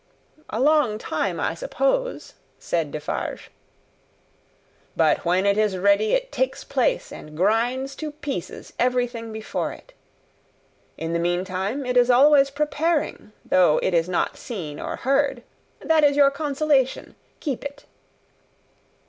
"A 0.49 0.59
long 0.59 0.97
time, 0.97 1.39
I 1.39 1.53
suppose," 1.53 2.33
said 2.57 2.91
Defarge. 2.91 3.51
"But 4.97 5.23
when 5.25 5.45
it 5.45 5.59
is 5.59 5.77
ready, 5.77 6.13
it 6.13 6.31
takes 6.31 6.63
place, 6.63 7.11
and 7.11 7.37
grinds 7.37 7.95
to 7.97 8.09
pieces 8.11 8.73
everything 8.79 9.31
before 9.31 9.71
it. 9.73 9.93
In 10.97 11.13
the 11.13 11.19
meantime, 11.19 11.85
it 11.85 11.97
is 11.97 12.09
always 12.09 12.49
preparing, 12.49 13.31
though 13.45 13.79
it 13.83 13.93
is 13.93 14.09
not 14.09 14.37
seen 14.37 14.79
or 14.79 14.95
heard. 14.95 15.43
That 15.81 16.03
is 16.03 16.17
your 16.17 16.31
consolation. 16.31 17.13
Keep 17.39 17.63
it." 17.63 17.85